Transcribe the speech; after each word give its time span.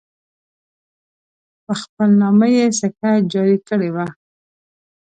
په 1.65 1.73
خپل 1.81 2.09
نامه 2.21 2.47
یې 2.55 2.65
سکه 2.79 3.09
جاري 3.31 3.57
کړې 3.67 3.89
وه. 3.95 4.07